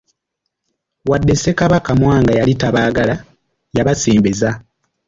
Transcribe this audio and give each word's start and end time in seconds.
Wadde 1.09 1.33
Ssekabaka 1.37 1.91
Mwanga 1.99 2.31
yali 2.39 2.53
tabaagala, 2.61 3.15
yabasembeza. 3.75 4.49